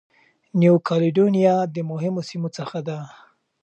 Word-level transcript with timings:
نیو 0.59 0.75
کالېډونیا 0.87 1.55
د 1.75 1.77
مهمو 1.91 2.21
سیمو 2.29 2.49
څخه 2.57 2.79
ده. 2.87 2.97